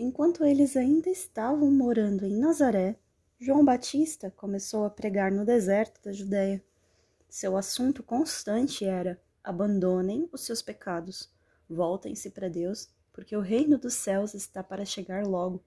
Enquanto 0.00 0.44
eles 0.44 0.76
ainda 0.76 1.10
estavam 1.10 1.72
morando 1.72 2.24
em 2.24 2.38
Nazaré, 2.38 2.96
João 3.36 3.64
Batista 3.64 4.30
começou 4.30 4.84
a 4.84 4.90
pregar 4.90 5.32
no 5.32 5.44
deserto 5.44 6.00
da 6.00 6.12
Judéia. 6.12 6.62
Seu 7.28 7.56
assunto 7.56 8.00
constante 8.00 8.84
era: 8.84 9.20
abandonem 9.42 10.28
os 10.32 10.42
seus 10.42 10.62
pecados, 10.62 11.28
voltem-se 11.68 12.30
para 12.30 12.48
Deus, 12.48 12.88
porque 13.12 13.36
o 13.36 13.40
reino 13.40 13.76
dos 13.76 13.94
céus 13.94 14.34
está 14.34 14.62
para 14.62 14.84
chegar 14.84 15.26
logo. 15.26 15.64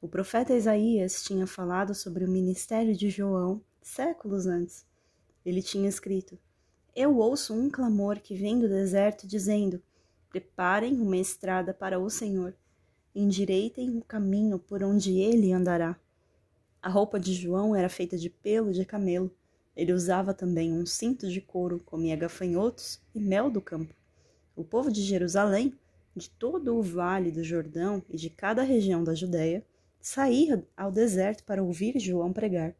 O 0.00 0.08
profeta 0.08 0.54
Isaías 0.54 1.22
tinha 1.22 1.46
falado 1.46 1.94
sobre 1.94 2.24
o 2.24 2.30
ministério 2.30 2.96
de 2.96 3.10
João 3.10 3.62
séculos 3.82 4.46
antes. 4.46 4.86
Ele 5.44 5.60
tinha 5.60 5.86
escrito: 5.86 6.38
Eu 6.96 7.18
ouço 7.18 7.52
um 7.52 7.68
clamor 7.68 8.20
que 8.20 8.34
vem 8.34 8.58
do 8.58 8.70
deserto 8.70 9.26
dizendo: 9.26 9.82
Preparem 10.30 10.98
uma 10.98 11.18
estrada 11.18 11.74
para 11.74 12.00
o 12.00 12.08
Senhor 12.08 12.56
endireitem 13.14 13.96
o 13.96 14.02
caminho 14.02 14.58
por 14.58 14.82
onde 14.82 15.18
ele 15.18 15.52
andará. 15.52 15.98
A 16.82 16.88
roupa 16.88 17.18
de 17.18 17.34
João 17.34 17.74
era 17.74 17.88
feita 17.88 18.16
de 18.16 18.30
pelo 18.30 18.72
de 18.72 18.84
camelo. 18.84 19.30
Ele 19.76 19.92
usava 19.92 20.32
também 20.32 20.72
um 20.72 20.86
cinto 20.86 21.28
de 21.28 21.40
couro, 21.40 21.80
comia 21.84 22.16
gafanhotos 22.16 23.00
e 23.14 23.20
mel 23.20 23.50
do 23.50 23.60
campo. 23.60 23.94
O 24.56 24.64
povo 24.64 24.90
de 24.90 25.02
Jerusalém, 25.02 25.74
de 26.14 26.30
todo 26.30 26.76
o 26.76 26.82
vale 26.82 27.30
do 27.30 27.44
Jordão 27.44 28.02
e 28.08 28.16
de 28.16 28.30
cada 28.30 28.62
região 28.62 29.04
da 29.04 29.14
Judéia, 29.14 29.64
saía 30.00 30.66
ao 30.76 30.90
deserto 30.90 31.44
para 31.44 31.62
ouvir 31.62 31.98
João 31.98 32.32
pregar. 32.32 32.74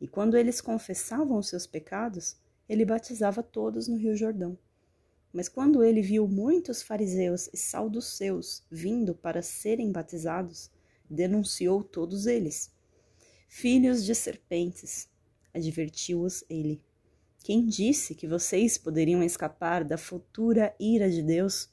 E 0.00 0.06
quando 0.06 0.36
eles 0.36 0.60
confessavam 0.60 1.38
os 1.38 1.48
seus 1.48 1.66
pecados, 1.66 2.36
ele 2.68 2.84
batizava 2.84 3.42
todos 3.42 3.88
no 3.88 3.96
Rio 3.96 4.16
Jordão. 4.16 4.58
Mas 5.32 5.48
quando 5.48 5.82
ele 5.82 6.02
viu 6.02 6.28
muitos 6.28 6.82
fariseus 6.82 7.48
e 7.52 7.56
saduceus 7.56 8.62
vindo 8.70 9.14
para 9.14 9.40
serem 9.40 9.90
batizados, 9.90 10.70
denunciou 11.08 11.82
todos 11.82 12.26
eles. 12.26 12.70
Filhos 13.48 14.04
de 14.04 14.14
serpentes, 14.14 15.08
advertiu-os 15.54 16.44
ele. 16.48 16.82
Quem 17.42 17.66
disse 17.66 18.14
que 18.14 18.26
vocês 18.26 18.78
poderiam 18.78 19.22
escapar 19.22 19.84
da 19.84 19.98
futura 19.98 20.74
ira 20.78 21.10
de 21.10 21.22
Deus? 21.22 21.68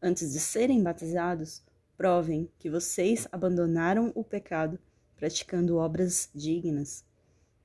Antes 0.00 0.32
de 0.32 0.40
serem 0.40 0.82
batizados, 0.82 1.62
provem 1.96 2.50
que 2.58 2.70
vocês 2.70 3.26
abandonaram 3.30 4.12
o 4.14 4.24
pecado, 4.24 4.78
praticando 5.16 5.76
obras 5.76 6.28
dignas. 6.34 7.04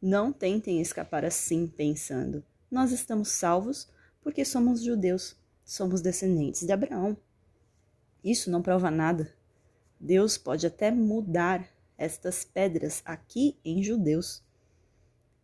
Não 0.02 0.32
tentem 0.32 0.82
escapar 0.82 1.26
assim, 1.26 1.68
pensando: 1.68 2.44
nós 2.70 2.92
estamos 2.92 3.30
salvos 3.30 3.88
porque 4.22 4.44
somos 4.44 4.84
judeus, 4.84 5.36
somos 5.64 6.02
descendentes 6.02 6.66
de 6.66 6.72
Abraão. 6.72 7.18
Isso 8.24 8.52
não 8.52 8.62
prova 8.62 8.92
nada. 8.92 9.32
Deus 10.00 10.38
pode 10.38 10.66
até 10.68 10.92
mudar 10.92 11.68
estas 11.98 12.44
pedras 12.44 13.02
aqui 13.06 13.58
em 13.64 13.84
judeus. 13.84 14.44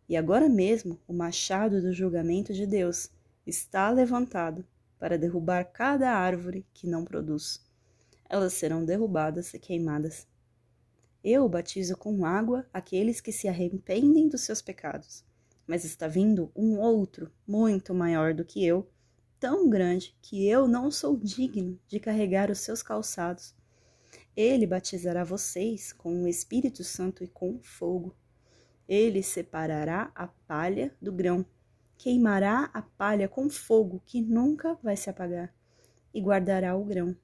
E 0.08 0.16
agora 0.16 0.48
mesmo 0.48 1.00
o 1.06 1.12
machado 1.12 1.80
do 1.80 1.92
julgamento 1.92 2.52
de 2.52 2.66
Deus 2.66 3.10
está 3.46 3.90
levantado 3.90 4.64
para 4.98 5.18
derrubar 5.18 5.64
cada 5.64 6.10
árvore 6.10 6.66
que 6.72 6.86
não 6.86 7.04
produz. 7.04 7.64
Elas 8.28 8.54
serão 8.54 8.84
derrubadas 8.84 9.52
e 9.54 9.58
queimadas. 9.58 10.26
Eu 11.22 11.48
batizo 11.48 11.96
com 11.96 12.24
água 12.24 12.66
aqueles 12.72 13.20
que 13.20 13.32
se 13.32 13.48
arrependem 13.48 14.28
dos 14.28 14.42
seus 14.42 14.62
pecados 14.62 15.24
mas 15.66 15.84
está 15.84 16.06
vindo 16.06 16.50
um 16.54 16.78
outro 16.78 17.30
muito 17.46 17.94
maior 17.94 18.32
do 18.32 18.44
que 18.44 18.64
eu, 18.64 18.88
tão 19.38 19.68
grande 19.68 20.16
que 20.22 20.48
eu 20.48 20.66
não 20.68 20.90
sou 20.90 21.16
digno 21.16 21.78
de 21.86 22.00
carregar 22.00 22.50
os 22.50 22.60
seus 22.60 22.82
calçados. 22.82 23.54
Ele 24.36 24.66
batizará 24.66 25.24
vocês 25.24 25.92
com 25.92 26.22
o 26.22 26.28
Espírito 26.28 26.84
Santo 26.84 27.24
e 27.24 27.28
com 27.28 27.58
fogo. 27.62 28.14
Ele 28.88 29.22
separará 29.22 30.12
a 30.14 30.26
palha 30.26 30.94
do 31.00 31.10
grão, 31.12 31.44
queimará 31.96 32.70
a 32.72 32.82
palha 32.82 33.28
com 33.28 33.48
fogo 33.48 34.02
que 34.06 34.20
nunca 34.20 34.74
vai 34.82 34.96
se 34.96 35.10
apagar, 35.10 35.52
e 36.12 36.20
guardará 36.20 36.76
o 36.76 36.84
grão. 36.84 37.16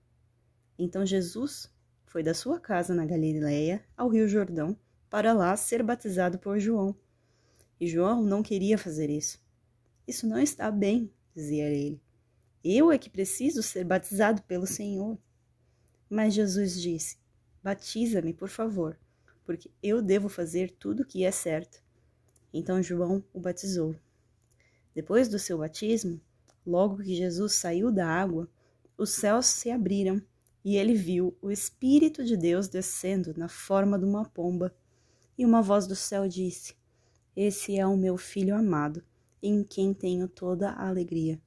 Então 0.79 1.07
Jesus 1.07 1.71
foi 2.07 2.23
da 2.23 2.35
sua 2.35 2.59
casa 2.59 2.95
na 2.95 3.07
Galileia 3.07 3.85
ao 3.97 4.09
Rio 4.09 4.29
Jordão 4.29 4.77
para 5.09 5.33
lá 5.33 5.57
ser 5.57 5.83
batizado 5.83 6.39
por 6.39 6.59
João. 6.59 6.97
E 7.83 7.89
João 7.89 8.23
não 8.23 8.45
queria 8.45 8.79
fazer 8.79 9.11
isso. 9.11 9.41
Isso 10.07 10.25
não 10.25 10.39
está 10.39 10.71
bem, 10.71 11.11
dizia 11.35 11.69
ele. 11.69 12.01
Eu 12.63 12.93
é 12.93 12.97
que 12.97 13.11
preciso 13.11 13.61
ser 13.61 13.83
batizado 13.83 14.41
pelo 14.43 14.69
Senhor. 14.69 15.19
Mas 16.09 16.33
Jesus 16.33 16.81
disse: 16.81 17.19
Batiza-me, 17.61 18.33
por 18.33 18.49
favor, 18.49 18.97
porque 19.45 19.69
eu 19.83 20.01
devo 20.01 20.29
fazer 20.29 20.71
tudo 20.79 21.03
o 21.03 21.05
que 21.05 21.25
é 21.25 21.33
certo. 21.33 21.83
Então 22.55 22.81
João 22.81 23.25
o 23.33 23.41
batizou. 23.41 23.97
Depois 24.95 25.29
do 25.29 25.41
seu 25.41 25.59
batismo, 25.59 26.21
logo 26.65 27.03
que 27.03 27.17
Jesus 27.17 27.55
saiu 27.55 27.91
da 27.91 28.07
água, 28.07 28.49
os 28.97 29.11
céus 29.11 29.47
se 29.47 29.73
abriram 29.73 30.23
e 30.65 30.77
ele 30.77 30.95
viu 30.95 31.37
o 31.43 31.51
Espírito 31.51 32.25
de 32.25 32.37
Deus 32.37 32.69
descendo 32.69 33.35
na 33.37 33.49
forma 33.49 33.99
de 33.99 34.05
uma 34.05 34.25
pomba. 34.25 34.73
E 35.37 35.45
uma 35.45 35.61
voz 35.61 35.85
do 35.89 35.97
céu 35.97 36.29
disse: 36.29 36.81
esse 37.37 37.79
é 37.79 37.87
o 37.87 37.97
meu 37.97 38.17
filho 38.17 38.55
amado, 38.55 39.03
em 39.43 39.65
quem 39.65 39.95
tenho 39.95 40.29
toda 40.29 40.71
a 40.71 40.89
alegria. 40.89 41.41